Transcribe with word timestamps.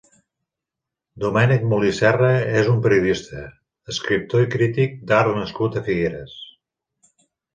Domènec 1.23 1.65
Moli 1.73 1.91
Serra 1.97 2.29
és 2.61 2.69
un 2.71 2.79
periodista, 2.87 3.43
escriptor 3.95 4.45
i 4.47 4.49
crític 4.57 4.97
d'art 5.11 5.39
nascut 5.41 5.77
a 5.83 5.87
Figueres. 5.91 6.35